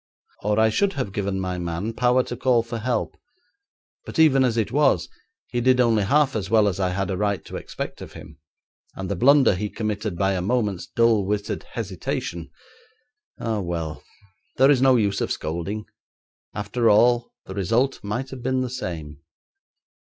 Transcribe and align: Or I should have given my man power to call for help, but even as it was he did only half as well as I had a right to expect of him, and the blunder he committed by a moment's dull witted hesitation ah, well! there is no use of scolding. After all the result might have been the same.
Or 0.41 0.59
I 0.59 0.69
should 0.69 0.93
have 0.93 1.11
given 1.13 1.39
my 1.39 1.59
man 1.59 1.93
power 1.93 2.23
to 2.23 2.35
call 2.35 2.63
for 2.63 2.79
help, 2.79 3.15
but 4.03 4.17
even 4.17 4.43
as 4.43 4.57
it 4.57 4.71
was 4.71 5.07
he 5.51 5.61
did 5.61 5.79
only 5.79 6.01
half 6.01 6.35
as 6.35 6.49
well 6.49 6.67
as 6.67 6.79
I 6.79 6.89
had 6.89 7.11
a 7.11 7.17
right 7.17 7.45
to 7.45 7.55
expect 7.55 8.01
of 8.01 8.13
him, 8.13 8.39
and 8.95 9.11
the 9.11 9.15
blunder 9.15 9.53
he 9.53 9.69
committed 9.69 10.17
by 10.17 10.33
a 10.33 10.41
moment's 10.41 10.87
dull 10.87 11.23
witted 11.23 11.65
hesitation 11.73 12.49
ah, 13.39 13.59
well! 13.59 14.01
there 14.57 14.71
is 14.71 14.81
no 14.81 14.95
use 14.95 15.21
of 15.21 15.31
scolding. 15.31 15.85
After 16.55 16.89
all 16.89 17.31
the 17.45 17.53
result 17.53 18.03
might 18.03 18.31
have 18.31 18.41
been 18.41 18.61
the 18.61 18.71
same. 18.71 19.19